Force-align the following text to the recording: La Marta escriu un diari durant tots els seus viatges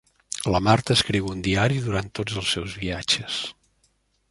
La 0.53 0.61
Marta 0.67 0.95
escriu 0.99 1.27
un 1.33 1.43
diari 1.49 1.77
durant 1.89 2.11
tots 2.21 2.41
els 2.43 2.51
seus 2.55 2.81
viatges 2.87 3.39